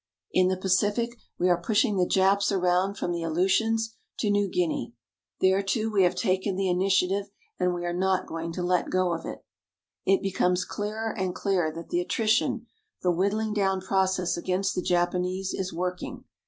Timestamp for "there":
5.41-5.61